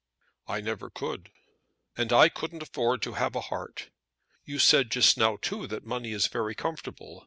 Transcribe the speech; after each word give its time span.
"I 0.47 0.61
never 0.61 0.89
could." 0.89 1.29
"And 1.95 2.11
I 2.11 2.27
couldn't 2.27 2.63
afford 2.63 3.03
to 3.03 3.13
have 3.13 3.35
a 3.35 3.39
heart. 3.41 3.91
You 4.43 4.57
said 4.57 4.89
just 4.89 5.15
now, 5.15 5.37
too, 5.39 5.67
that 5.67 5.85
money 5.85 6.11
is 6.11 6.25
very 6.25 6.55
comfortable. 6.55 7.19